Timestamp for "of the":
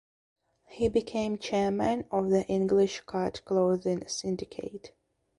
2.09-2.43